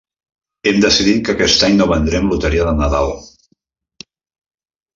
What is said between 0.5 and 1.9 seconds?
Hem decidit que aquest any no